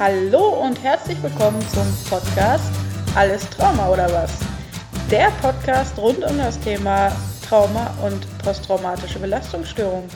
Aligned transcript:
Hallo 0.00 0.62
und 0.62 0.82
herzlich 0.82 1.22
willkommen 1.22 1.60
zum 1.68 1.86
Podcast 2.08 2.72
Alles 3.14 3.50
Trauma 3.50 3.90
oder 3.90 4.10
was? 4.10 4.40
Der 5.10 5.30
Podcast 5.42 5.98
rund 5.98 6.24
um 6.24 6.38
das 6.38 6.58
Thema 6.58 7.14
Trauma 7.46 7.94
und 8.02 8.26
posttraumatische 8.38 9.18
Belastungsstörung 9.18 10.08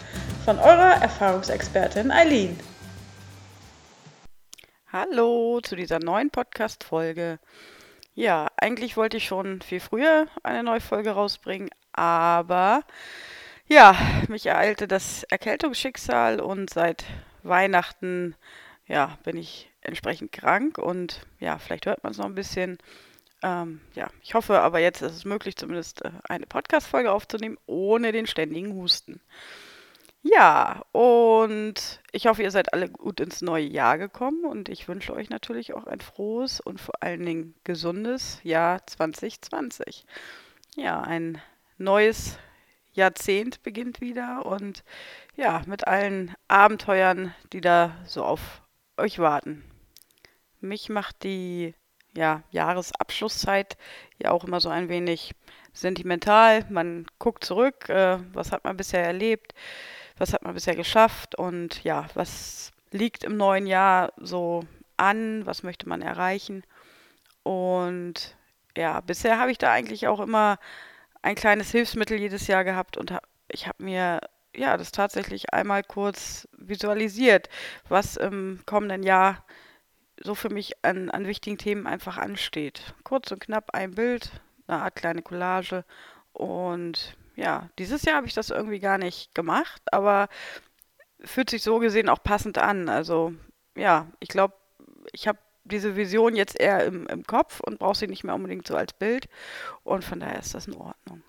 von 0.46 0.58
eurer 0.58 1.02
Erfahrungsexpertin 1.02 2.10
Eileen. 2.10 2.58
Hallo 4.90 5.60
zu 5.60 5.76
dieser 5.76 5.98
neuen 5.98 6.30
Podcast-Folge. 6.30 7.38
Ja, 8.14 8.48
eigentlich 8.56 8.96
wollte 8.96 9.18
ich 9.18 9.26
schon 9.26 9.60
viel 9.60 9.80
früher 9.80 10.28
eine 10.42 10.62
neue 10.62 10.80
Folge 10.80 11.10
rausbringen, 11.10 11.68
aber 11.92 12.84
ja, 13.68 13.94
mich 14.28 14.46
ereilte 14.46 14.88
das 14.88 15.24
Erkältungsschicksal 15.24 16.40
und 16.40 16.70
seit 16.70 17.04
Weihnachten 17.42 18.34
ja, 18.86 19.18
bin 19.24 19.36
ich 19.36 19.70
entsprechend 19.84 20.32
krank 20.32 20.78
und 20.78 21.26
ja, 21.40 21.58
vielleicht 21.58 21.86
hört 21.86 22.02
man 22.02 22.12
es 22.12 22.18
noch 22.18 22.26
ein 22.26 22.34
bisschen. 22.34 22.78
Ähm, 23.42 23.80
ja, 23.94 24.08
ich 24.22 24.34
hoffe 24.34 24.60
aber 24.60 24.78
jetzt 24.80 25.02
ist 25.02 25.12
es 25.12 25.24
möglich, 25.24 25.56
zumindest 25.56 26.04
äh, 26.04 26.10
eine 26.28 26.46
Podcast-Folge 26.46 27.12
aufzunehmen, 27.12 27.58
ohne 27.66 28.12
den 28.12 28.26
ständigen 28.26 28.72
Husten. 28.74 29.20
Ja, 30.22 30.82
und 30.92 32.00
ich 32.10 32.26
hoffe, 32.26 32.42
ihr 32.42 32.50
seid 32.50 32.72
alle 32.72 32.88
gut 32.88 33.20
ins 33.20 33.42
neue 33.42 33.66
Jahr 33.66 33.98
gekommen 33.98 34.46
und 34.46 34.70
ich 34.70 34.88
wünsche 34.88 35.12
euch 35.12 35.28
natürlich 35.28 35.74
auch 35.74 35.86
ein 35.86 36.00
frohes 36.00 36.60
und 36.60 36.80
vor 36.80 36.94
allen 37.02 37.26
Dingen 37.26 37.54
gesundes 37.62 38.40
Jahr 38.42 38.86
2020. 38.86 40.06
Ja, 40.76 41.02
ein 41.02 41.42
neues 41.76 42.38
Jahrzehnt 42.94 43.62
beginnt 43.62 44.00
wieder 44.00 44.46
und 44.46 44.82
ja, 45.36 45.60
mit 45.66 45.86
allen 45.86 46.34
Abenteuern, 46.48 47.34
die 47.52 47.60
da 47.60 47.94
so 48.06 48.24
auf 48.24 48.62
euch 48.96 49.18
warten. 49.18 49.62
Mich 50.64 50.88
macht 50.88 51.22
die 51.24 51.74
ja, 52.16 52.42
Jahresabschlusszeit 52.50 53.76
ja 54.18 54.30
auch 54.30 54.44
immer 54.44 54.60
so 54.60 54.68
ein 54.68 54.88
wenig 54.88 55.32
sentimental. 55.72 56.64
Man 56.70 57.06
guckt 57.18 57.44
zurück, 57.44 57.88
äh, 57.88 58.18
was 58.32 58.52
hat 58.52 58.64
man 58.64 58.76
bisher 58.76 59.04
erlebt, 59.04 59.52
was 60.16 60.32
hat 60.32 60.42
man 60.42 60.54
bisher 60.54 60.76
geschafft 60.76 61.34
und 61.34 61.82
ja, 61.84 62.06
was 62.14 62.72
liegt 62.90 63.24
im 63.24 63.36
neuen 63.36 63.66
Jahr 63.66 64.12
so 64.16 64.62
an, 64.96 65.44
was 65.44 65.64
möchte 65.64 65.88
man 65.88 66.00
erreichen. 66.00 66.62
Und 67.42 68.36
ja, 68.76 69.00
bisher 69.00 69.38
habe 69.38 69.50
ich 69.50 69.58
da 69.58 69.70
eigentlich 69.70 70.06
auch 70.06 70.20
immer 70.20 70.58
ein 71.22 71.34
kleines 71.34 71.70
Hilfsmittel 71.70 72.18
jedes 72.18 72.46
Jahr 72.46 72.64
gehabt 72.64 72.96
und 72.96 73.10
hab, 73.10 73.26
ich 73.48 73.66
habe 73.66 73.82
mir 73.82 74.20
ja 74.54 74.76
das 74.76 74.92
tatsächlich 74.92 75.52
einmal 75.52 75.82
kurz 75.82 76.48
visualisiert, 76.56 77.48
was 77.88 78.16
im 78.16 78.60
kommenden 78.66 79.02
Jahr 79.02 79.44
so 80.24 80.34
für 80.34 80.48
mich 80.48 80.84
an, 80.84 81.10
an 81.10 81.26
wichtigen 81.26 81.58
Themen 81.58 81.86
einfach 81.86 82.16
ansteht. 82.16 82.94
Kurz 83.04 83.30
und 83.30 83.40
knapp 83.40 83.70
ein 83.72 83.94
Bild, 83.94 84.30
eine 84.66 84.82
Art 84.82 84.96
kleine 84.96 85.22
Collage 85.22 85.84
und 86.32 87.16
ja, 87.36 87.68
dieses 87.78 88.02
Jahr 88.02 88.16
habe 88.16 88.26
ich 88.26 88.34
das 88.34 88.50
irgendwie 88.50 88.80
gar 88.80 88.98
nicht 88.98 89.34
gemacht, 89.34 89.82
aber 89.92 90.28
fühlt 91.20 91.50
sich 91.50 91.62
so 91.62 91.78
gesehen 91.78 92.08
auch 92.08 92.22
passend 92.22 92.58
an. 92.58 92.88
Also 92.88 93.34
ja, 93.76 94.08
ich 94.20 94.28
glaube, 94.28 94.54
ich 95.12 95.28
habe 95.28 95.38
diese 95.64 95.96
Vision 95.96 96.36
jetzt 96.36 96.60
eher 96.60 96.84
im, 96.84 97.06
im 97.06 97.24
Kopf 97.24 97.60
und 97.60 97.78
brauche 97.78 97.96
sie 97.96 98.06
nicht 98.06 98.24
mehr 98.24 98.34
unbedingt 98.34 98.66
so 98.66 98.76
als 98.76 98.92
Bild. 98.92 99.28
Und 99.82 100.04
von 100.04 100.20
daher 100.20 100.38
ist 100.38 100.54
das 100.54 100.66
in 100.66 100.74
Ordnung. 100.74 101.22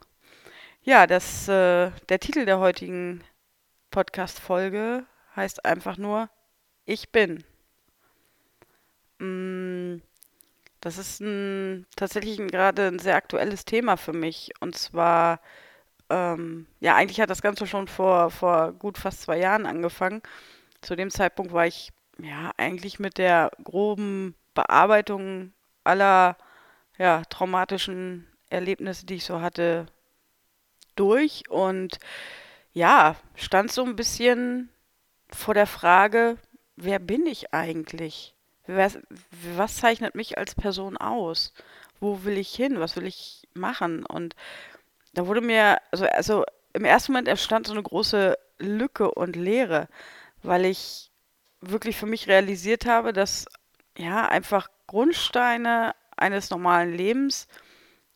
Ja, 0.81 1.07
das, 1.07 1.47
äh, 1.47 1.91
der 2.09 2.19
Titel 2.19 2.45
der 2.45 2.59
heutigen 2.59 3.23
Podcast-Folge 3.91 5.05
heißt 5.35 5.65
einfach 5.65 5.97
nur 5.97 6.29
Ich 6.85 7.11
bin. 7.11 7.43
Mm, 9.19 9.97
das 10.81 10.97
ist 10.97 11.21
ein, 11.21 11.85
tatsächlich 11.95 12.39
ein, 12.39 12.49
gerade 12.49 12.87
ein 12.87 12.99
sehr 12.99 13.15
aktuelles 13.15 13.65
Thema 13.65 13.97
für 13.97 14.13
mich. 14.13 14.51
Und 14.59 14.77
zwar 14.77 15.39
ähm, 16.09 16.67
ja, 16.79 16.95
eigentlich 16.95 17.19
hat 17.21 17.29
das 17.29 17.41
Ganze 17.41 17.67
schon 17.67 17.87
vor, 17.87 18.29
vor 18.31 18.73
gut 18.73 18.97
fast 18.97 19.21
zwei 19.21 19.37
Jahren 19.39 19.65
angefangen. 19.65 20.21
Zu 20.81 20.95
dem 20.95 21.09
Zeitpunkt 21.09 21.53
war 21.53 21.65
ich 21.65 21.91
ja 22.19 22.51
eigentlich 22.57 22.99
mit 22.99 23.17
der 23.17 23.51
groben 23.63 24.35
Bearbeitung 24.53 25.53
aller 25.83 26.37
ja, 26.97 27.23
traumatischen 27.29 28.27
Erlebnisse, 28.49 29.05
die 29.05 29.15
ich 29.15 29.25
so 29.25 29.41
hatte, 29.41 29.87
durch 30.95 31.49
und 31.49 31.99
ja, 32.73 33.15
stand 33.35 33.71
so 33.71 33.83
ein 33.83 33.95
bisschen 33.95 34.69
vor 35.29 35.53
der 35.53 35.67
Frage, 35.67 36.37
wer 36.75 36.99
bin 36.99 37.25
ich 37.25 37.53
eigentlich? 37.53 38.34
Was, 38.67 38.97
was 39.55 39.77
zeichnet 39.77 40.15
mich 40.15 40.37
als 40.37 40.55
Person 40.55 40.97
aus? 40.97 41.53
Wo 41.99 42.23
will 42.23 42.37
ich 42.37 42.53
hin? 42.53 42.79
Was 42.79 42.95
will 42.95 43.05
ich 43.05 43.47
machen? 43.53 44.05
Und 44.05 44.35
da 45.13 45.27
wurde 45.27 45.41
mir, 45.41 45.79
also, 45.91 46.05
also 46.05 46.43
im 46.73 46.85
ersten 46.85 47.13
Moment 47.13 47.27
entstand 47.27 47.67
so 47.67 47.73
eine 47.73 47.83
große 47.83 48.37
Lücke 48.59 49.11
und 49.11 49.35
Leere, 49.35 49.87
weil 50.43 50.65
ich 50.65 51.11
wirklich 51.61 51.97
für 51.97 52.05
mich 52.05 52.27
realisiert 52.27 52.85
habe, 52.85 53.13
dass 53.13 53.45
ja 53.97 54.27
einfach 54.27 54.69
Grundsteine 54.87 55.95
eines 56.17 56.49
normalen 56.49 56.93
Lebens, 56.93 57.47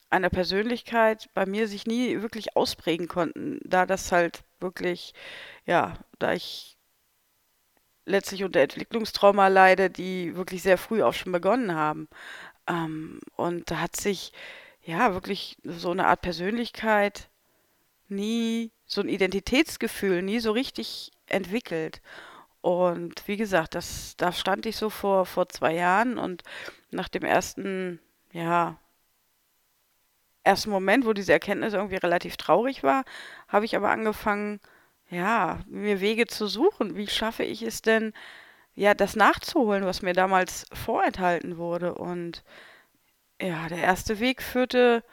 einer 0.09 0.29
Persönlichkeit 0.29 1.29
bei 1.33 1.45
mir 1.45 1.67
sich 1.67 1.85
nie 1.85 2.21
wirklich 2.21 2.55
ausprägen 2.55 3.07
konnten, 3.07 3.59
da 3.63 3.85
das 3.85 4.11
halt 4.11 4.43
wirklich, 4.59 5.13
ja, 5.65 5.97
da 6.17 6.33
ich 6.33 6.78
letztlich 8.09 8.43
unter 8.43 8.59
Entwicklungstrauma 8.61 9.47
leide, 9.47 9.89
die 9.89 10.35
wirklich 10.35 10.63
sehr 10.63 10.77
früh 10.77 11.03
auch 11.03 11.13
schon 11.13 11.31
begonnen 11.31 11.73
haben. 11.75 12.09
Ähm, 12.67 13.19
und 13.35 13.71
da 13.71 13.79
hat 13.79 13.95
sich 13.95 14.33
ja, 14.89 15.13
wirklich 15.13 15.57
so 15.63 15.91
eine 15.91 16.07
Art 16.07 16.21
Persönlichkeit 16.21 17.29
nie, 18.07 18.71
so 18.85 19.01
ein 19.01 19.09
Identitätsgefühl 19.09 20.21
nie 20.23 20.39
so 20.39 20.51
richtig 20.51 21.11
entwickelt. 21.27 22.01
Und 22.61 23.27
wie 23.27 23.37
gesagt, 23.37 23.75
das, 23.75 24.15
da 24.17 24.33
stand 24.33 24.65
ich 24.65 24.77
so 24.77 24.89
vor, 24.89 25.25
vor 25.25 25.47
zwei 25.49 25.73
Jahren 25.75 26.17
und 26.17 26.43
nach 26.91 27.07
dem 27.07 27.23
ersten, 27.23 27.99
ja, 28.33 28.77
ersten 30.43 30.71
Moment, 30.71 31.05
wo 31.05 31.13
diese 31.13 31.33
Erkenntnis 31.33 31.73
irgendwie 31.73 31.97
relativ 31.97 32.37
traurig 32.37 32.83
war, 32.83 33.03
habe 33.47 33.65
ich 33.65 33.75
aber 33.75 33.91
angefangen, 33.91 34.59
ja, 35.09 35.59
mir 35.67 36.01
Wege 36.01 36.27
zu 36.27 36.47
suchen. 36.47 36.95
Wie 36.95 37.07
schaffe 37.07 37.43
ich 37.43 37.61
es 37.63 37.81
denn, 37.81 38.13
ja, 38.75 38.93
das 38.93 39.15
nachzuholen, 39.15 39.85
was 39.85 40.01
mir 40.01 40.13
damals 40.13 40.65
vorenthalten 40.73 41.57
wurde? 41.57 41.95
Und 41.95 42.43
ja, 43.41 43.67
der 43.69 43.79
erste 43.79 44.19
Weg 44.19 44.41
führte 44.41 45.03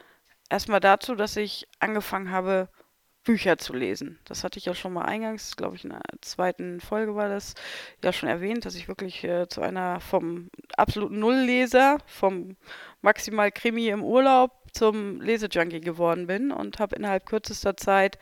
erstmal 0.49 0.79
dazu, 0.79 1.15
dass 1.15 1.35
ich 1.35 1.67
angefangen 1.79 2.31
habe, 2.31 2.69
Bücher 3.27 3.57
zu 3.57 3.73
lesen. 3.73 4.19
Das 4.23 4.45
hatte 4.45 4.57
ich 4.57 4.65
ja 4.65 4.73
schon 4.73 4.93
mal 4.93 5.03
eingangs, 5.03 5.57
glaube 5.57 5.75
ich, 5.75 5.83
in 5.83 5.89
der 5.89 5.99
zweiten 6.21 6.79
Folge 6.79 7.13
war 7.13 7.27
das 7.27 7.55
ja 8.01 8.13
schon 8.13 8.29
erwähnt, 8.29 8.65
dass 8.65 8.75
ich 8.75 8.87
wirklich 8.87 9.21
äh, 9.25 9.49
zu 9.49 9.59
einer 9.59 9.99
vom 9.99 10.49
absoluten 10.77 11.19
Nullleser, 11.19 11.97
vom 12.05 12.55
maximal 13.01 13.51
Krimi 13.51 13.89
im 13.89 14.01
Urlaub 14.01 14.66
zum 14.77 15.21
Lesejunkie 15.21 15.81
geworden 15.81 16.27
bin 16.27 16.51
und 16.51 16.79
habe 16.79 16.95
innerhalb 16.95 17.25
kürzester 17.25 17.75
Zeit, 17.77 18.17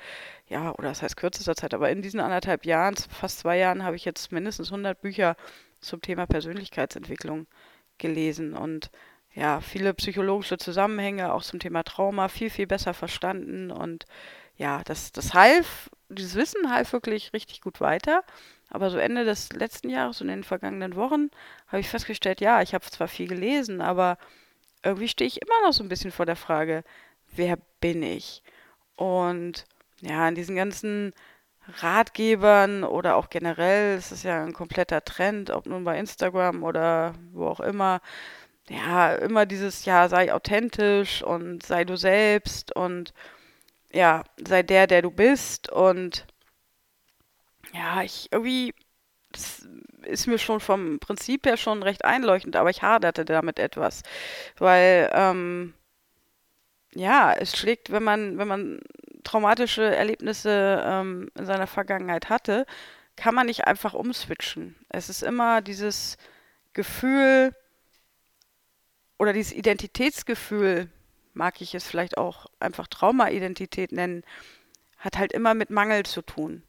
ja, 0.48 0.72
oder 0.72 0.90
das 0.90 1.02
heißt 1.02 1.18
kürzester 1.18 1.56
Zeit, 1.56 1.74
aber 1.74 1.90
in 1.90 2.02
diesen 2.02 2.20
anderthalb 2.20 2.66
Jahren, 2.66 2.96
fast 2.96 3.40
zwei 3.40 3.58
Jahren, 3.58 3.84
habe 3.84 3.96
ich 3.96 4.06
jetzt 4.06 4.32
mindestens 4.32 4.68
100 4.70 5.02
Bücher 5.02 5.36
zum 5.82 6.02
Thema 6.02 6.26
Persönlichkeitsentwicklung 6.26 7.48
gelesen 7.98 8.54
und 8.54 8.90
ja, 9.36 9.60
viele 9.60 9.94
psychologische 9.94 10.58
Zusammenhänge 10.58 11.34
auch 11.34 11.44
zum 11.44 11.60
Thema 11.60 11.84
Trauma 11.84 12.30
viel, 12.30 12.50
viel 12.50 12.68
besser 12.68 12.94
verstanden. 12.94 13.70
Und 13.70 14.06
ja, 14.56 14.82
das, 14.86 15.12
das 15.12 15.34
half, 15.34 15.90
dieses 16.08 16.36
Wissen 16.36 16.72
half 16.72 16.94
wirklich 16.94 17.34
richtig 17.34 17.60
gut 17.60 17.82
weiter. 17.82 18.24
Aber 18.70 18.90
so 18.90 18.98
Ende 18.98 19.26
des 19.26 19.52
letzten 19.52 19.90
Jahres 19.90 20.22
und 20.22 20.30
in 20.30 20.38
den 20.38 20.44
vergangenen 20.46 20.96
Wochen 20.96 21.30
habe 21.68 21.81
ich 21.81 21.90
festgestellt, 21.90 22.40
ja, 22.40 22.62
ich 22.62 22.74
habe 22.74 22.86
zwar 22.86 23.10
viel 23.10 23.28
gelesen, 23.28 23.81
aber 23.81 24.18
irgendwie 24.86 25.08
stehe 25.08 25.28
ich 25.28 25.42
immer 25.42 25.62
noch 25.64 25.74
so 25.74 25.84
ein 25.84 25.90
bisschen 25.90 26.12
vor 26.12 26.26
der 26.26 26.36
Frage, 26.36 26.84
wer 27.36 27.58
bin 27.82 28.04
ich? 28.04 28.44
Und 28.96 29.66
ja, 30.02 30.28
in 30.28 30.36
diesen 30.36 30.56
ganzen 30.56 31.14
Ratgebern 31.80 32.84
oder 32.84 33.16
auch 33.16 33.30
generell, 33.30 33.98
es 33.98 34.12
ist 34.12 34.24
ja 34.24 34.44
ein 34.44 34.54
kompletter 34.54 35.04
Trend, 35.04 35.50
ob 35.50 35.66
nun 35.66 35.84
bei 35.84 35.98
Instagram 36.00 36.64
oder 36.64 37.16
wo 37.34 37.48
auch 37.48 37.60
immer, 37.60 38.02
ja, 38.70 39.16
immer 39.16 39.46
dieses, 39.46 39.86
ja, 39.86 40.10
sei 40.10 40.34
authentisch 40.34 41.24
und 41.24 41.64
sei 41.64 41.84
du 41.86 41.98
selbst 41.98 42.76
und 42.76 43.14
ja, 43.92 44.24
sei 44.48 44.64
der, 44.64 44.88
der 44.88 45.02
du 45.02 45.12
bist 45.12 45.72
und 45.72 46.26
ja, 47.74 48.04
ich 48.04 48.30
irgendwie, 48.32 48.74
das 49.32 49.68
ist 50.07 50.28
mir 50.28 50.38
schon 50.38 50.60
vom 50.60 51.00
Prinzip 51.00 51.46
her 51.46 51.57
schon 51.57 51.84
recht 51.84 52.06
einleuchtend, 52.06 52.56
aber 52.56 52.69
ich 52.69 52.81
haderte 52.81 53.25
damit 53.25 53.60
etwas, 53.60 54.04
weil, 54.57 55.10
ähm, 55.13 55.74
ja, 56.94 57.34
es 57.34 57.57
schlägt, 57.57 57.92
wenn 57.92 58.04
man, 58.04 58.38
wenn 58.38 58.48
man 58.48 58.80
traumatische 59.24 59.84
Erlebnisse 59.84 60.84
ähm, 60.86 61.30
in 61.38 61.46
seiner 61.46 61.68
Vergangenheit 61.68 62.30
hatte, 62.30 62.66
kann 63.16 63.36
man 63.36 63.48
nicht 63.48 63.66
einfach 63.66 63.94
umswitchen. 63.94 64.75
Es 64.90 65.10
ist 65.10 65.24
immer 65.24 65.62
dieses, 65.62 66.18
Gefühl 66.75 67.56
oder 69.18 69.34
dieses 69.34 69.54
Identitätsgefühl, 69.54 70.92
mag 71.34 71.60
ich 71.62 71.74
es 71.74 71.88
vielleicht 71.88 72.18
auch 72.18 72.46
einfach 72.60 72.88
Trauma-Identität 72.88 73.92
nennen, 73.92 74.24
hat 75.00 75.18
halt 75.18 75.31
immer 75.31 75.54
mit 75.54 75.69
Mangel 75.69 76.06
zu 76.06 76.22
tun 76.22 76.63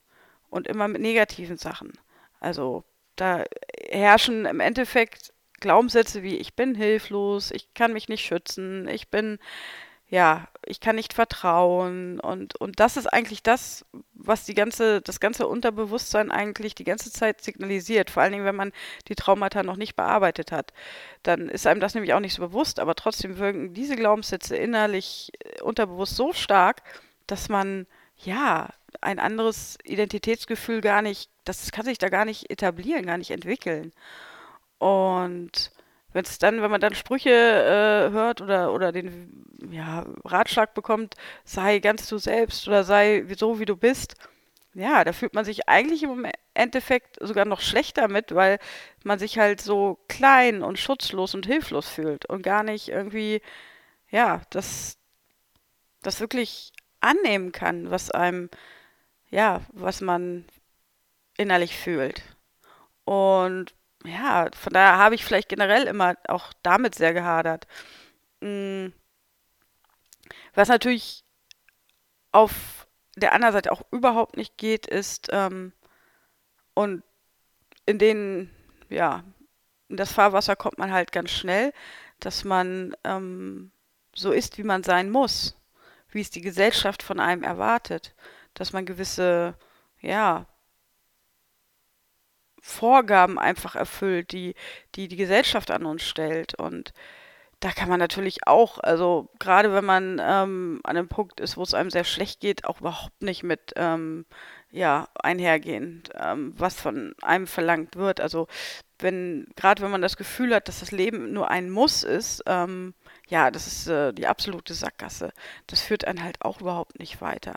und 0.48 0.66
immer 0.66 0.88
mit 0.88 1.02
negativen 1.02 1.58
Sachen. 1.58 1.92
Also 2.40 2.84
da 3.16 3.44
herrschen 3.90 4.46
im 4.46 4.60
Endeffekt 4.60 5.32
Glaubenssätze 5.60 6.22
wie 6.22 6.36
ich 6.36 6.54
bin 6.54 6.74
hilflos, 6.74 7.50
ich 7.50 7.72
kann 7.74 7.92
mich 7.92 8.08
nicht 8.08 8.24
schützen, 8.24 8.88
ich 8.88 9.08
bin 9.10 9.38
ja, 10.08 10.46
ich 10.64 10.78
kann 10.78 10.94
nicht 10.96 11.14
vertrauen 11.14 12.20
und 12.20 12.54
und 12.60 12.78
das 12.78 12.96
ist 12.96 13.08
eigentlich 13.08 13.42
das, 13.42 13.84
was 14.14 14.44
die 14.44 14.54
ganze 14.54 15.00
das 15.02 15.18
ganze 15.18 15.48
Unterbewusstsein 15.48 16.30
eigentlich 16.30 16.76
die 16.76 16.84
ganze 16.84 17.10
Zeit 17.10 17.40
signalisiert, 17.42 18.10
vor 18.10 18.22
allen 18.22 18.32
Dingen, 18.32 18.44
wenn 18.44 18.54
man 18.54 18.72
die 19.08 19.16
Traumata 19.16 19.64
noch 19.64 19.76
nicht 19.76 19.96
bearbeitet 19.96 20.52
hat. 20.52 20.72
Dann 21.24 21.48
ist 21.48 21.66
einem 21.66 21.80
das 21.80 21.94
nämlich 21.94 22.14
auch 22.14 22.20
nicht 22.20 22.34
so 22.34 22.42
bewusst, 22.42 22.78
aber 22.78 22.94
trotzdem 22.94 23.38
wirken 23.38 23.74
diese 23.74 23.96
Glaubenssätze 23.96 24.56
innerlich 24.56 25.32
äh, 25.40 25.62
unterbewusst 25.62 26.14
so 26.16 26.32
stark, 26.32 26.82
dass 27.26 27.48
man 27.48 27.86
ja, 28.18 28.70
ein 29.00 29.18
anderes 29.18 29.78
Identitätsgefühl 29.84 30.80
gar 30.80 31.02
nicht 31.02 31.30
das 31.46 31.72
kann 31.72 31.84
sich 31.84 31.98
da 31.98 32.08
gar 32.08 32.24
nicht 32.24 32.50
etablieren, 32.50 33.06
gar 33.06 33.18
nicht 33.18 33.30
entwickeln. 33.30 33.92
Und 34.78 35.72
wenn 36.12 36.24
es 36.24 36.38
dann, 36.38 36.62
wenn 36.62 36.70
man 36.70 36.80
dann 36.80 36.94
Sprüche 36.94 37.30
äh, 37.30 38.12
hört 38.12 38.40
oder, 38.40 38.72
oder 38.72 38.92
den 38.92 39.44
ja, 39.70 40.04
Ratschlag 40.24 40.74
bekommt, 40.74 41.14
sei 41.44 41.78
ganz 41.78 42.08
du 42.08 42.18
selbst 42.18 42.68
oder 42.68 42.84
sei 42.84 43.24
so, 43.36 43.60
wie 43.60 43.64
du 43.64 43.76
bist, 43.76 44.16
ja, 44.74 45.04
da 45.04 45.12
fühlt 45.12 45.34
man 45.34 45.44
sich 45.44 45.68
eigentlich 45.68 46.02
im 46.02 46.26
Endeffekt 46.54 47.16
sogar 47.20 47.46
noch 47.46 47.60
schlechter 47.60 48.08
mit, 48.08 48.34
weil 48.34 48.58
man 49.04 49.18
sich 49.18 49.38
halt 49.38 49.60
so 49.60 49.98
klein 50.08 50.62
und 50.62 50.78
schutzlos 50.78 51.34
und 51.34 51.46
hilflos 51.46 51.88
fühlt 51.88 52.26
und 52.26 52.42
gar 52.42 52.62
nicht 52.62 52.88
irgendwie, 52.88 53.40
ja, 54.10 54.42
das, 54.50 54.98
das 56.02 56.20
wirklich 56.20 56.72
annehmen 57.00 57.52
kann, 57.52 57.90
was 57.90 58.10
einem, 58.10 58.50
ja, 59.30 59.62
was 59.72 60.00
man 60.00 60.44
innerlich 61.36 61.76
fühlt. 61.76 62.22
Und 63.04 63.74
ja, 64.04 64.48
von 64.54 64.72
daher 64.72 64.98
habe 64.98 65.14
ich 65.14 65.24
vielleicht 65.24 65.48
generell 65.48 65.84
immer 65.84 66.16
auch 66.28 66.52
damit 66.62 66.94
sehr 66.94 67.12
gehadert. 67.12 67.66
Mm. 68.40 68.88
Was 70.54 70.68
natürlich 70.68 71.24
auf 72.32 72.86
der 73.16 73.32
anderen 73.32 73.52
Seite 73.52 73.72
auch 73.72 73.82
überhaupt 73.90 74.36
nicht 74.36 74.56
geht, 74.58 74.86
ist, 74.86 75.28
ähm, 75.30 75.72
und 76.74 77.02
in 77.86 77.98
den, 77.98 78.50
ja, 78.90 79.24
in 79.88 79.96
das 79.96 80.12
Fahrwasser 80.12 80.56
kommt 80.56 80.78
man 80.78 80.92
halt 80.92 81.12
ganz 81.12 81.30
schnell, 81.30 81.72
dass 82.20 82.44
man 82.44 82.94
ähm, 83.04 83.70
so 84.14 84.32
ist, 84.32 84.58
wie 84.58 84.64
man 84.64 84.82
sein 84.82 85.10
muss, 85.10 85.56
wie 86.16 86.22
es 86.22 86.30
die 86.30 86.40
Gesellschaft 86.40 87.02
von 87.02 87.20
einem 87.20 87.44
erwartet, 87.44 88.14
dass 88.54 88.72
man 88.72 88.86
gewisse, 88.86 89.54
ja, 90.00 90.46
Vorgaben 92.60 93.38
einfach 93.38 93.76
erfüllt, 93.76 94.32
die, 94.32 94.54
die 94.96 95.06
die 95.06 95.16
Gesellschaft 95.16 95.70
an 95.70 95.86
uns 95.86 96.02
stellt. 96.02 96.54
Und 96.54 96.92
da 97.60 97.70
kann 97.70 97.88
man 97.88 98.00
natürlich 98.00 98.46
auch, 98.46 98.78
also 98.78 99.30
gerade 99.38 99.72
wenn 99.72 99.84
man 99.84 100.20
ähm, 100.20 100.80
an 100.82 100.96
einem 100.96 101.08
Punkt 101.08 101.38
ist, 101.38 101.56
wo 101.56 101.62
es 101.62 101.74
einem 101.74 101.90
sehr 101.90 102.04
schlecht 102.04 102.40
geht, 102.40 102.64
auch 102.64 102.80
überhaupt 102.80 103.22
nicht 103.22 103.44
mit 103.44 103.74
ähm, 103.76 104.26
ja, 104.70 105.08
einhergehen, 105.14 106.02
ähm, 106.14 106.52
was 106.56 106.80
von 106.80 107.14
einem 107.22 107.46
verlangt 107.46 107.96
wird. 107.96 108.20
Also 108.20 108.48
wenn, 108.98 109.46
gerade 109.56 109.82
wenn 109.82 109.90
man 109.90 110.02
das 110.02 110.16
Gefühl 110.16 110.54
hat, 110.54 110.68
dass 110.68 110.80
das 110.80 110.92
Leben 110.92 111.32
nur 111.32 111.50
ein 111.50 111.70
Muss 111.70 112.02
ist, 112.02 112.42
ähm, 112.46 112.94
ja, 113.28 113.50
das 113.50 113.66
ist 113.66 113.88
äh, 113.88 114.12
die 114.12 114.26
absolute 114.26 114.74
Sackgasse. 114.74 115.32
Das 115.66 115.80
führt 115.80 116.06
einen 116.06 116.22
halt 116.22 116.42
auch 116.42 116.60
überhaupt 116.60 116.98
nicht 116.98 117.20
weiter. 117.20 117.54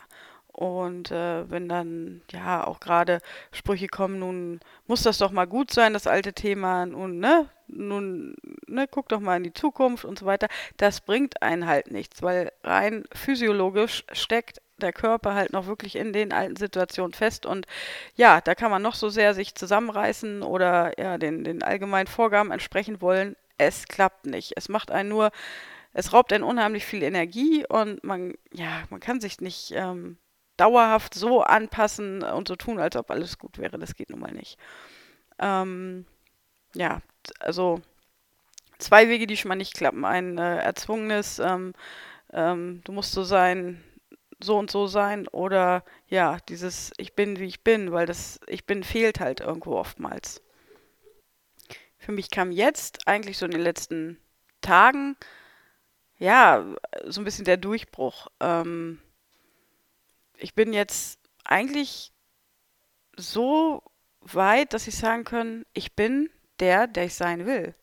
Und 0.60 1.12
äh, 1.12 1.50
wenn 1.50 1.70
dann 1.70 2.22
ja 2.32 2.66
auch 2.68 2.82
gerade 2.82 3.22
Sprüche 3.54 3.88
kommen, 3.88 4.20
nun 4.20 4.60
muss 4.88 5.04
das 5.04 5.18
doch 5.18 5.32
mal 5.32 5.46
gut 5.46 5.72
sein, 5.72 5.94
das 5.94 6.06
alte 6.06 6.34
Thema, 6.34 6.86
nun, 6.86 7.20
ne, 7.20 7.50
nun, 7.68 8.36
ne, 8.68 8.86
guck 8.90 9.08
doch 9.08 9.22
mal 9.22 9.38
in 9.38 9.44
die 9.44 9.54
Zukunft 9.54 10.04
und 10.04 10.20
so 10.20 10.26
weiter, 10.26 10.50
das 10.76 11.00
bringt 11.00 11.42
einen 11.42 11.66
halt 11.66 11.92
nichts, 11.92 12.22
weil 12.22 12.52
rein 12.62 13.06
physiologisch 13.14 14.04
steckt 14.12 14.60
der 14.84 14.94
Körper 14.94 15.36
halt 15.36 15.54
noch 15.54 15.68
wirklich 15.68 15.96
in 15.96 16.14
den 16.14 16.34
alten 16.34 16.56
Situationen 16.56 17.14
fest 17.14 17.46
und 17.46 17.66
ja, 18.16 18.42
da 18.42 18.56
kann 18.56 18.72
man 18.72 18.82
noch 18.82 18.96
so 18.96 19.10
sehr 19.10 19.34
sich 19.34 19.56
zusammenreißen 19.56 20.42
oder 20.44 21.00
ja, 21.00 21.18
den, 21.18 21.44
den 21.44 21.64
allgemeinen 21.64 22.08
Vorgaben 22.08 22.52
entsprechen 22.52 23.02
wollen, 23.02 23.36
es 23.60 23.88
klappt 23.88 24.26
nicht. 24.26 24.54
Es 24.56 24.70
macht 24.70 24.90
einen 24.90 25.10
nur, 25.10 25.32
es 25.94 26.14
raubt 26.14 26.34
einen 26.34 26.44
unheimlich 26.44 26.86
viel 26.86 27.04
Energie 27.04 27.66
und 27.68 28.04
man, 28.04 28.34
ja, 28.52 28.84
man 28.90 29.00
kann 29.00 29.22
sich 29.22 29.42
nicht 29.42 29.72
ähm, 29.76 30.18
dauerhaft 30.58 31.14
so 31.14 31.42
anpassen 31.44 32.24
und 32.24 32.48
so 32.48 32.56
tun, 32.56 32.80
als 32.80 32.96
ob 32.96 33.12
alles 33.12 33.38
gut 33.38 33.60
wäre. 33.60 33.78
Das 33.78 33.96
geht 33.96 34.10
nun 34.10 34.20
mal 34.20 34.32
nicht. 34.32 34.58
Ähm, 35.38 36.06
ja, 36.74 37.02
also 37.40 37.82
zwei 38.80 39.10
Wege, 39.10 39.28
die 39.28 39.38
schon 39.38 39.50
mal 39.50 39.56
nicht 39.56 39.76
klappen. 39.76 40.06
Ein 40.06 40.38
äh, 40.38 40.58
erzwungenes, 40.60 41.40
ähm, 41.40 41.74
ähm, 42.32 42.82
du 42.86 42.92
musst 42.92 43.12
so 43.12 43.24
sein, 43.24 43.84
so 44.40 44.58
und 44.58 44.72
so 44.72 44.88
sein 44.88 45.28
oder 45.28 45.84
ja, 46.08 46.38
dieses 46.48 46.92
Ich 46.98 47.14
bin, 47.14 47.40
wie 47.40 47.46
ich 47.46 47.64
bin, 47.64 47.92
weil 47.92 48.06
das 48.06 48.40
Ich 48.48 48.66
bin 48.66 48.84
fehlt 48.84 49.20
halt 49.20 49.42
irgendwo 49.42 49.76
oftmals. 49.76 50.42
Für 51.98 52.12
mich 52.12 52.32
kam 52.32 52.52
jetzt 52.52 53.08
eigentlich 53.08 53.38
so 53.38 53.46
in 53.46 53.52
den 53.52 53.62
letzten 53.62 54.18
Tagen 54.62 55.18
ja, 56.20 56.66
so 57.06 57.22
ein 57.22 57.24
bisschen 57.24 57.46
der 57.46 57.58
Durchbruch. 57.58 58.28
Ähm, 58.40 59.00
ich 60.38 60.54
bin 60.54 60.74
jetzt 60.74 61.20
eigentlich 61.46 62.12
so 63.16 63.82
weit, 64.22 64.74
dass 64.74 64.88
ich 64.88 64.98
sagen 64.98 65.24
kann, 65.24 65.66
ich 65.74 65.96
bin 65.96 66.30
der, 66.60 66.88
der 66.88 67.06
ich 67.06 67.16
sein 67.16 67.46
will. 67.46 67.74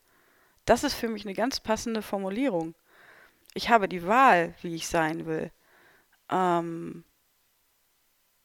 Das 0.66 0.84
ist 0.84 0.94
für 0.94 1.08
mich 1.08 1.24
eine 1.24 1.34
ganz 1.34 1.60
passende 1.60 2.02
Formulierung. 2.02 2.74
Ich 3.54 3.70
habe 3.70 3.88
die 3.88 4.06
Wahl, 4.06 4.54
wie 4.60 4.74
ich 4.74 4.86
sein 4.86 5.24
will. 5.26 5.50
Ähm, 6.31 7.05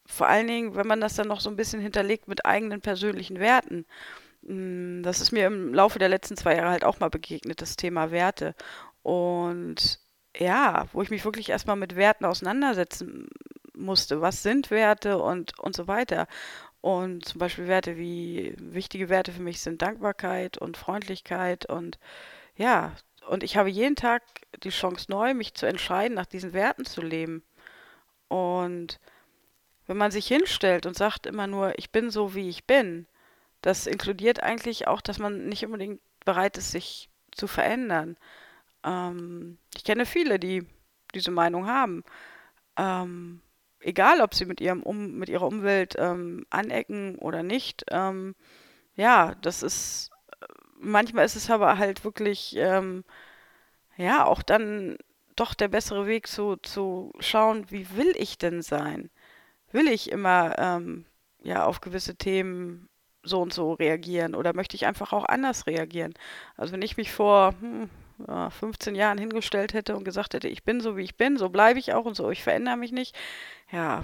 vor 0.06 0.28
allen 0.28 0.48
Dingen, 0.48 0.76
wenn 0.76 0.88
man 0.88 1.02
das 1.02 1.16
dann 1.16 1.28
noch 1.28 1.40
so 1.42 1.50
ein 1.50 1.56
bisschen 1.56 1.82
hinterlegt 1.82 2.28
mit 2.28 2.46
eigenen 2.46 2.82
persönlichen 2.82 3.40
Werten. 3.40 3.86
Mm, 4.44 5.04
das 5.04 5.22
ist 5.22 5.32
mir 5.32 5.48
im 5.48 5.74
Laufe 5.74 6.00
der 6.00 6.10
letzten 6.10 6.38
zwei 6.38 6.56
Jahre 6.56 6.72
halt 6.72 6.84
auch 6.86 7.00
mal 7.00 7.10
begegnet, 7.10 7.62
das 7.62 7.78
Thema 7.78 8.12
Werte. 8.12 8.56
Und 9.04 10.00
ja, 10.38 10.88
wo 10.94 11.02
ich 11.02 11.10
mich 11.10 11.26
wirklich 11.26 11.50
erstmal 11.50 11.76
mit 11.76 11.96
Werten 11.96 12.26
auseinandersetzen 12.26 13.30
musste. 13.76 14.22
Was 14.22 14.44
sind 14.44 14.72
Werte 14.72 15.18
und, 15.20 15.58
und 15.60 15.76
so 15.76 15.88
weiter. 15.88 16.28
Und 16.82 17.26
zum 17.26 17.40
Beispiel 17.40 17.68
Werte 17.68 17.98
wie, 17.98 18.56
wichtige 18.58 19.10
Werte 19.10 19.32
für 19.32 19.42
mich 19.42 19.62
sind 19.62 19.82
Dankbarkeit 19.82 20.58
und 20.58 20.78
Freundlichkeit 20.78 21.68
und 21.68 22.00
ja, 22.56 22.96
und 23.28 23.44
ich 23.44 23.56
habe 23.58 23.70
jeden 23.70 23.96
Tag 23.96 24.24
die 24.64 24.70
Chance 24.70 25.06
neu, 25.10 25.34
mich 25.34 25.54
zu 25.54 25.66
entscheiden, 25.68 26.16
nach 26.16 26.26
diesen 26.26 26.54
Werten 26.54 26.86
zu 26.86 27.02
leben. 27.02 27.44
Und 28.32 29.02
wenn 29.88 29.98
man 29.98 30.12
sich 30.12 30.26
hinstellt 30.26 30.86
und 30.86 30.96
sagt 30.96 31.26
immer 31.26 31.48
nur, 31.48 31.78
ich 31.78 31.92
bin 31.92 32.10
so, 32.10 32.34
wie 32.34 32.48
ich 32.48 32.64
bin, 32.64 33.08
das 33.62 33.88
inkludiert 33.88 34.42
eigentlich 34.42 34.88
auch, 34.88 35.02
dass 35.02 35.20
man 35.20 35.50
nicht 35.50 35.66
unbedingt 35.66 36.00
bereit 36.24 36.58
ist, 36.58 36.72
sich 36.72 37.10
zu 37.32 37.48
verändern. 37.48 38.16
Ähm, 38.86 39.58
ich 39.76 39.84
kenne 39.84 40.06
viele, 40.06 40.40
die 40.40 40.66
diese 41.14 41.32
Meinung 41.32 41.68
haben. 41.68 42.06
Ähm, 42.78 43.42
egal 43.82 44.22
ob 44.22 44.34
sie 44.34 44.46
mit 44.46 44.62
ihrem 44.62 44.82
um, 44.82 45.18
mit 45.18 45.28
ihrer 45.28 45.48
Umwelt 45.48 45.96
ähm, 45.98 46.46
anecken 46.50 47.18
oder 47.18 47.44
nicht. 47.44 47.84
Ähm, 47.92 48.34
ja, 48.96 49.36
das 49.42 49.62
ist 49.62 50.10
manchmal 50.80 51.26
ist 51.26 51.36
es 51.36 51.50
aber 51.50 51.78
halt 51.78 52.06
wirklich 52.06 52.56
ähm, 52.58 53.04
ja 53.98 54.26
auch 54.26 54.42
dann 54.42 54.98
doch 55.42 55.56
der 55.56 55.68
bessere 55.68 56.06
Weg 56.06 56.28
zu, 56.28 56.56
zu 56.58 57.12
schauen, 57.20 57.66
wie 57.72 57.96
will 57.98 58.14
ich 58.16 58.38
denn 58.38 58.62
sein? 58.62 59.10
Will 59.72 59.88
ich 59.88 60.12
immer 60.12 60.56
ähm, 60.60 61.06
ja 61.44 61.66
auf 61.66 61.82
gewisse 61.82 62.16
Themen 62.16 62.90
so 63.24 63.42
und 63.42 63.52
so 63.54 63.74
reagieren 63.74 64.36
oder 64.36 64.54
möchte 64.54 64.76
ich 64.76 64.86
einfach 64.86 65.14
auch 65.14 65.26
anders 65.26 65.66
reagieren? 65.66 66.14
Also 66.58 66.74
wenn 66.74 66.84
ich 66.84 66.96
mich 66.96 67.12
vor 67.12 67.56
hm, 67.60 67.90
ja, 68.28 68.52
15 68.52 68.94
Jahren 68.94 69.18
hingestellt 69.18 69.74
hätte 69.74 69.96
und 69.96 70.04
gesagt 70.04 70.36
hätte, 70.36 70.48
ich 70.48 70.64
bin 70.64 70.80
so 70.80 70.96
wie 70.96 71.04
ich 71.04 71.18
bin, 71.18 71.38
so 71.38 71.50
bleibe 71.50 71.80
ich 71.80 71.94
auch 71.94 72.06
und 72.06 72.16
so, 72.16 72.30
ich 72.30 72.44
verändere 72.44 72.78
mich 72.78 72.92
nicht, 72.92 73.16
ja, 73.72 74.04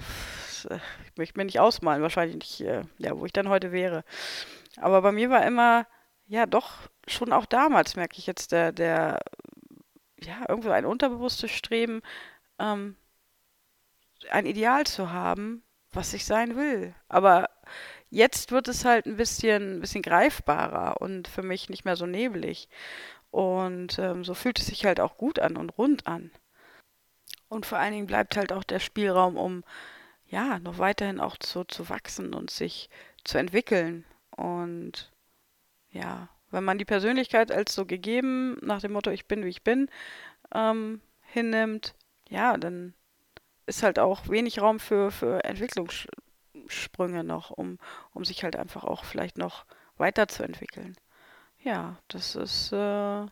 ich 0.64 1.16
möchte 1.16 1.38
mir 1.38 1.44
nicht 1.44 1.60
ausmalen, 1.60 2.02
wahrscheinlich 2.02 2.36
nicht, 2.36 2.60
äh, 2.62 2.82
ja, 2.98 3.16
wo 3.16 3.24
ich 3.26 3.32
dann 3.32 3.48
heute 3.48 3.70
wäre. 3.70 4.02
Aber 4.76 5.02
bei 5.02 5.12
mir 5.12 5.30
war 5.30 5.46
immer, 5.46 5.86
ja, 6.26 6.46
doch, 6.46 6.72
schon 7.06 7.32
auch 7.32 7.46
damals 7.46 7.94
merke 7.94 8.18
ich 8.18 8.26
jetzt, 8.26 8.50
der, 8.50 8.72
der, 8.72 9.20
ja, 10.22 10.44
irgendwo 10.48 10.70
ein 10.70 10.86
unterbewusstes 10.86 11.50
Streben, 11.50 12.02
ähm, 12.58 12.96
ein 14.30 14.46
Ideal 14.46 14.84
zu 14.86 15.12
haben, 15.12 15.62
was 15.92 16.12
ich 16.14 16.24
sein 16.24 16.56
will. 16.56 16.94
Aber 17.08 17.48
jetzt 18.10 18.50
wird 18.52 18.68
es 18.68 18.84
halt 18.84 19.06
ein 19.06 19.16
bisschen, 19.16 19.78
ein 19.78 19.80
bisschen 19.80 20.02
greifbarer 20.02 21.00
und 21.00 21.28
für 21.28 21.42
mich 21.42 21.68
nicht 21.68 21.84
mehr 21.84 21.96
so 21.96 22.06
nebelig. 22.06 22.68
Und 23.30 23.98
ähm, 23.98 24.24
so 24.24 24.34
fühlt 24.34 24.58
es 24.58 24.66
sich 24.66 24.84
halt 24.86 25.00
auch 25.00 25.16
gut 25.16 25.38
an 25.38 25.56
und 25.56 25.70
rund 25.78 26.06
an. 26.06 26.30
Und 27.48 27.66
vor 27.66 27.78
allen 27.78 27.92
Dingen 27.92 28.06
bleibt 28.06 28.36
halt 28.36 28.52
auch 28.52 28.64
der 28.64 28.80
Spielraum, 28.80 29.36
um 29.36 29.64
ja, 30.26 30.58
noch 30.58 30.78
weiterhin 30.78 31.20
auch 31.20 31.36
so 31.42 31.64
zu 31.64 31.88
wachsen 31.88 32.34
und 32.34 32.50
sich 32.50 32.90
zu 33.24 33.38
entwickeln. 33.38 34.04
Und 34.30 35.10
ja, 35.90 36.28
wenn 36.50 36.64
man 36.64 36.78
die 36.78 36.84
Persönlichkeit 36.84 37.52
als 37.52 37.74
so 37.74 37.86
gegeben, 37.86 38.58
nach 38.62 38.80
dem 38.80 38.92
Motto, 38.92 39.10
ich 39.10 39.26
bin 39.26 39.44
wie 39.44 39.48
ich 39.48 39.62
bin, 39.62 39.88
ähm, 40.54 41.00
hinnimmt, 41.22 41.94
ja, 42.28 42.56
dann 42.56 42.94
ist 43.66 43.82
halt 43.82 43.98
auch 43.98 44.28
wenig 44.28 44.60
Raum 44.60 44.80
für, 44.80 45.10
für 45.10 45.44
Entwicklungssprünge 45.44 47.24
noch, 47.24 47.50
um, 47.50 47.78
um 48.14 48.24
sich 48.24 48.44
halt 48.44 48.56
einfach 48.56 48.84
auch 48.84 49.04
vielleicht 49.04 49.36
noch 49.36 49.66
weiterzuentwickeln. 49.98 50.96
Ja, 51.62 51.98
das 52.08 52.34
ist, 52.34 52.72
äh, 52.72 53.26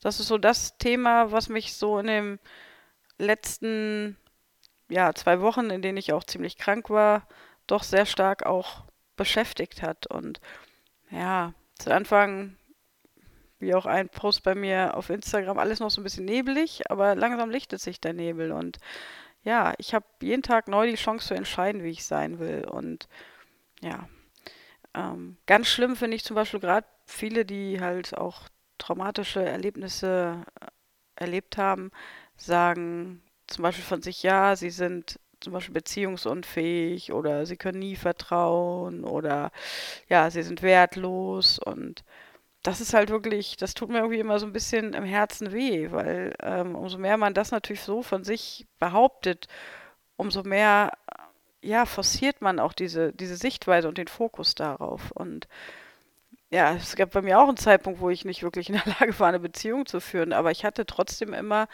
das 0.00 0.20
ist 0.20 0.28
so 0.28 0.38
das 0.38 0.78
Thema, 0.78 1.32
was 1.32 1.48
mich 1.48 1.74
so 1.74 1.98
in 1.98 2.06
den 2.06 2.38
letzten 3.18 4.16
ja, 4.90 5.14
zwei 5.14 5.40
Wochen, 5.40 5.70
in 5.70 5.82
denen 5.82 5.98
ich 5.98 6.12
auch 6.12 6.24
ziemlich 6.24 6.56
krank 6.56 6.90
war, 6.90 7.26
doch 7.66 7.82
sehr 7.82 8.06
stark 8.06 8.44
auch 8.44 8.84
beschäftigt 9.16 9.82
hat. 9.82 10.06
Und 10.06 10.40
ja, 11.10 11.54
zu 11.78 11.94
Anfang, 11.94 12.56
wie 13.60 13.74
auch 13.74 13.86
ein 13.86 14.08
Post 14.08 14.42
bei 14.42 14.54
mir 14.54 14.96
auf 14.96 15.10
Instagram, 15.10 15.58
alles 15.58 15.80
noch 15.80 15.90
so 15.90 16.00
ein 16.00 16.04
bisschen 16.04 16.24
neblig, 16.24 16.90
aber 16.90 17.14
langsam 17.14 17.50
lichtet 17.50 17.80
sich 17.80 18.00
der 18.00 18.14
Nebel. 18.14 18.52
Und 18.52 18.78
ja, 19.42 19.74
ich 19.78 19.94
habe 19.94 20.06
jeden 20.20 20.42
Tag 20.42 20.68
neu 20.68 20.86
die 20.90 20.96
Chance 20.96 21.28
zu 21.28 21.34
entscheiden, 21.34 21.82
wie 21.82 21.90
ich 21.90 22.04
sein 22.04 22.38
will. 22.38 22.64
Und 22.64 23.08
ja, 23.80 24.08
ähm, 24.94 25.36
ganz 25.46 25.68
schlimm 25.68 25.96
finde 25.96 26.16
ich 26.16 26.24
zum 26.24 26.34
Beispiel 26.34 26.60
gerade 26.60 26.86
viele, 27.06 27.44
die 27.44 27.80
halt 27.80 28.16
auch 28.16 28.48
traumatische 28.78 29.44
Erlebnisse 29.44 30.44
äh, 30.60 30.66
erlebt 31.16 31.58
haben, 31.58 31.90
sagen 32.36 33.22
zum 33.46 33.62
Beispiel 33.62 33.84
von 33.84 34.02
sich, 34.02 34.22
ja, 34.22 34.56
sie 34.56 34.70
sind 34.70 35.20
zum 35.40 35.52
Beispiel 35.52 35.74
beziehungsunfähig 35.74 37.12
oder 37.12 37.46
sie 37.46 37.56
können 37.56 37.78
nie 37.78 37.96
vertrauen 37.96 39.04
oder 39.04 39.50
ja, 40.08 40.30
sie 40.30 40.42
sind 40.42 40.62
wertlos 40.62 41.58
und 41.58 42.04
das 42.62 42.80
ist 42.80 42.94
halt 42.94 43.10
wirklich, 43.10 43.56
das 43.56 43.74
tut 43.74 43.88
mir 43.88 43.98
irgendwie 43.98 44.18
immer 44.18 44.38
so 44.38 44.46
ein 44.46 44.52
bisschen 44.52 44.92
im 44.94 45.04
Herzen 45.04 45.52
weh, 45.52 45.90
weil 45.90 46.34
ähm, 46.42 46.74
umso 46.74 46.98
mehr 46.98 47.16
man 47.16 47.34
das 47.34 47.50
natürlich 47.52 47.82
so 47.82 48.02
von 48.02 48.24
sich 48.24 48.66
behauptet, 48.78 49.48
umso 50.16 50.42
mehr 50.42 50.92
ja, 51.62 51.86
forciert 51.86 52.40
man 52.40 52.58
auch 52.58 52.72
diese, 52.72 53.12
diese 53.12 53.36
Sichtweise 53.36 53.88
und 53.88 53.98
den 53.98 54.08
Fokus 54.08 54.54
darauf. 54.54 55.10
Und 55.12 55.48
ja, 56.50 56.74
es 56.74 56.96
gab 56.96 57.12
bei 57.12 57.22
mir 57.22 57.38
auch 57.38 57.48
einen 57.48 57.56
Zeitpunkt, 57.56 58.00
wo 58.00 58.10
ich 58.10 58.24
nicht 58.24 58.42
wirklich 58.42 58.68
in 58.68 58.76
der 58.76 58.94
Lage 59.00 59.18
war, 59.18 59.28
eine 59.28 59.40
Beziehung 59.40 59.86
zu 59.86 60.00
führen, 60.00 60.32
aber 60.32 60.50
ich 60.50 60.64
hatte 60.64 60.86
trotzdem 60.86 61.32
immer 61.34 61.68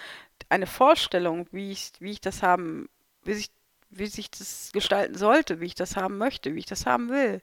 eine 0.49 0.67
Vorstellung, 0.67 1.47
wie 1.53 1.73
ich, 1.73 1.93
wie 1.99 2.13
ich 2.13 2.21
das 2.21 2.43
haben, 2.43 2.89
wie 3.25 3.35
sich, 3.35 3.51
wie 3.91 4.07
sich 4.07 4.31
das 4.31 4.71
gestalten 4.73 5.15
sollte, 5.17 5.61
wie 5.61 5.67
ich 5.67 5.75
das 5.75 5.97
haben 5.97 6.19
möchte, 6.19 6.55
wie 6.55 6.61
ich 6.61 6.67
das 6.67 6.87
haben 6.87 7.09
will. 7.11 7.41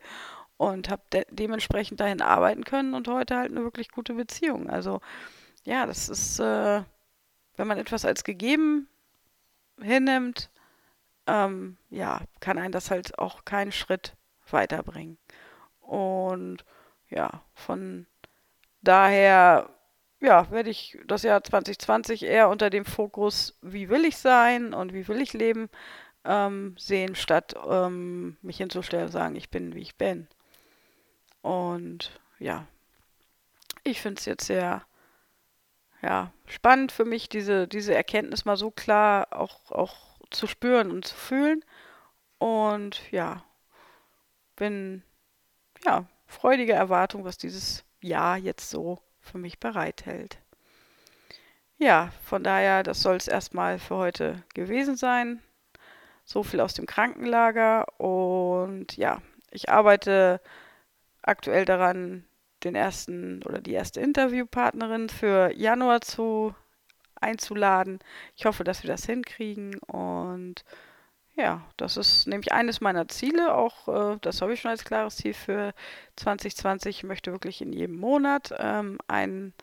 Und 0.58 0.90
habe 0.90 1.02
de 1.12 1.26
dementsprechend 1.30 2.00
dahin 2.00 2.22
arbeiten 2.22 2.64
können 2.64 2.94
und 2.94 3.08
heute 3.08 3.36
halt 3.38 3.52
eine 3.52 3.64
wirklich 3.64 3.90
gute 3.90 4.14
Beziehung. 4.14 4.70
Also 4.70 5.02
ja, 5.64 5.86
das 5.86 6.10
ist, 6.10 6.40
äh, 6.40 6.84
wenn 7.58 7.68
man 7.68 7.78
etwas 7.78 8.06
als 8.06 8.24
gegeben 8.24 8.88
hinnimmt, 9.82 10.50
ähm, 11.28 11.78
ja, 11.90 12.22
kann 12.40 12.58
einen 12.58 12.72
das 12.72 12.92
halt 12.92 13.18
auch 13.18 13.46
keinen 13.46 13.72
Schritt 13.72 14.16
weiterbringen. 14.50 15.18
Und 15.82 16.66
ja, 17.10 17.44
von 17.56 18.06
daher 18.82 19.70
ja, 20.24 20.50
werde 20.52 20.70
ich 20.70 20.98
das 21.06 21.24
Jahr 21.24 21.44
2020 21.44 22.24
eher 22.24 22.50
unter 22.50 22.70
dem 22.70 22.86
Fokus, 22.86 23.58
wie 23.62 23.90
will 23.90 24.06
ich 24.06 24.18
sein 24.18 24.74
und 24.74 24.94
wie 24.94 25.08
will 25.08 25.22
ich 25.22 25.34
leben, 25.34 25.70
ähm, 26.26 26.76
sehen, 26.78 27.16
statt 27.16 27.56
ähm, 27.70 28.38
mich 28.42 28.58
hinzustellen 28.58 29.08
und 29.08 29.12
sagen, 29.12 29.36
ich 29.36 29.50
bin, 29.50 29.76
wie 29.76 29.82
ich 29.82 29.98
bin. 29.98 30.28
Und 31.44 32.20
ja, 32.40 32.66
ich 33.84 34.02
finde 34.02 34.20
es 34.20 34.26
jetzt 34.26 34.48
sehr 34.48 34.84
ja, 36.02 36.32
spannend 36.48 36.92
für 36.92 37.06
mich, 37.06 37.30
diese, 37.30 37.68
diese 37.68 37.94
Erkenntnis 37.94 38.46
mal 38.46 38.58
so 38.58 38.72
klar 38.72 39.28
auch, 39.32 39.72
auch 39.72 39.96
zu 40.32 40.48
spüren 40.48 40.90
und 40.90 41.06
zu 41.06 41.16
fühlen. 41.16 41.64
Und 42.40 43.12
ja, 43.12 43.44
bin 44.56 45.04
ja 45.86 46.06
freudige 46.26 46.74
Erwartung, 46.74 47.26
was 47.26 47.38
dieses 47.38 47.84
Jahr 48.02 48.38
jetzt 48.38 48.70
so 48.70 49.02
für 49.20 49.38
mich 49.38 49.60
bereithält. 49.60 50.38
Ja, 51.78 52.14
von 52.24 52.44
daher, 52.44 52.84
das 52.84 53.02
soll 53.02 53.18
es 53.18 53.28
erstmal 53.28 53.80
für 53.80 53.98
heute 53.98 54.44
gewesen 54.54 54.96
sein. 54.96 55.42
So 56.24 56.42
viel 56.44 56.62
aus 56.62 56.74
dem 56.74 56.86
Krankenlager 56.86 58.00
und 58.00 58.96
ja, 58.96 59.22
ich 59.52 59.70
arbeite 59.70 60.40
aktuell 61.24 61.66
daran, 61.66 62.26
den 62.64 62.76
ersten 62.76 63.44
oder 63.44 63.60
die 63.60 63.74
erste 63.74 64.00
Interviewpartnerin 64.02 65.10
für 65.10 65.52
Januar 65.54 66.02
zu 66.02 66.56
einzuladen. 67.16 68.00
Ich 68.36 68.46
hoffe, 68.46 68.64
dass 68.64 68.84
wir 68.84 68.90
das 68.90 69.06
hinkriegen 69.06 69.78
und 69.80 70.64
ja, 71.36 71.66
das 71.78 71.98
ist 71.98 72.28
nämlich 72.28 72.52
eines 72.52 72.80
meiner 72.80 73.08
Ziele, 73.08 73.56
auch 73.56 73.88
äh, 73.88 74.18
das 74.22 74.42
habe 74.42 74.54
ich 74.54 74.62
schon 74.62 74.72
als 74.72 74.86
klares 74.86 75.16
Ziel 75.16 75.34
für 75.34 75.74
2020. 76.16 76.98
Ich 76.98 77.04
möchte 77.04 77.32
wirklich 77.32 77.62
in 77.62 77.74
jedem 77.74 77.98
Monat 77.98 78.54
ähm, 78.60 79.00
einen 79.08 79.54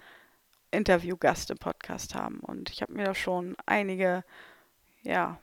Interviewgast 0.73 1.51
im 1.51 1.59
Podcast 1.59 2.15
haben. 2.15 2.41
Und 2.41 2.71
ich 2.71 2.83
habe 2.83 2.93
mir 2.93 3.05
da 3.05 3.15
schon 3.15 3.57
einige, 3.67 4.25
ja, 5.03 5.39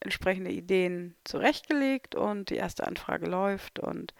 entsprechende 0.00 0.50
Ideen 0.50 1.14
zurechtgelegt 1.24 2.14
und 2.14 2.50
die 2.50 2.56
erste 2.56 2.86
Anfrage 2.86 3.26
läuft. 3.26 3.78
Und 3.78 4.12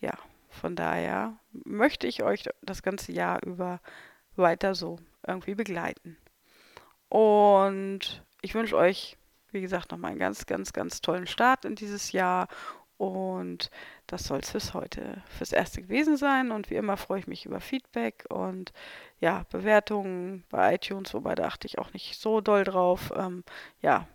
ja, 0.00 0.12
von 0.58 0.76
daher 0.76 1.38
möchte 1.64 2.06
ich 2.06 2.22
euch 2.22 2.44
das 2.62 2.82
ganze 2.82 3.12
Jahr 3.12 3.42
über 3.44 3.80
weiter 4.36 4.74
so 4.74 4.98
irgendwie 5.26 5.54
begleiten. 5.54 6.16
Und 7.08 8.22
ich 8.42 8.54
wünsche 8.54 8.76
euch 8.76 9.18
wie 9.52 9.60
gesagt, 9.60 9.90
nochmal 9.90 10.12
einen 10.12 10.20
ganz, 10.20 10.46
ganz, 10.46 10.72
ganz 10.72 11.00
tollen 11.00 11.26
Start 11.26 11.64
in 11.64 11.74
dieses 11.74 12.12
Jahr. 12.12 12.48
Und 12.96 13.70
das 14.08 14.24
soll 14.24 14.40
es 14.40 14.50
fürs 14.50 14.74
heute, 14.74 15.22
fürs 15.28 15.52
Erste 15.52 15.82
gewesen 15.82 16.16
sein. 16.16 16.50
Und 16.50 16.68
wie 16.70 16.74
immer 16.74 16.96
freue 16.96 17.20
ich 17.20 17.26
mich 17.28 17.46
über 17.46 17.60
Feedback 17.60 18.24
und 18.28 18.72
ja, 19.20 19.44
Bewertungen 19.50 20.44
bei 20.50 20.74
iTunes, 20.74 21.14
wobei 21.14 21.34
da 21.36 21.44
achte 21.44 21.66
ich 21.66 21.78
auch 21.78 21.92
nicht 21.92 22.18
so 22.18 22.40
doll 22.40 22.64
drauf. 22.64 23.12
Ähm, 23.16 23.44
ja, 23.80 24.08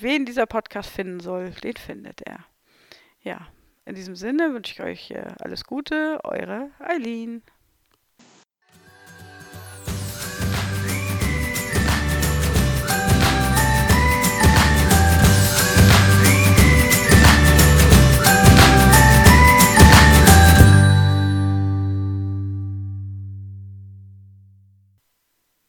wen 0.00 0.26
dieser 0.26 0.46
Podcast 0.46 0.90
finden 0.90 1.20
soll, 1.20 1.50
den 1.50 1.76
findet 1.76 2.20
er. 2.22 2.44
Ja, 3.22 3.48
in 3.86 3.94
diesem 3.94 4.16
Sinne 4.16 4.52
wünsche 4.52 4.72
ich 4.72 4.80
euch 4.82 5.10
äh, 5.12 5.24
alles 5.40 5.64
Gute, 5.64 6.20
eure 6.24 6.70
Eileen. 6.80 7.42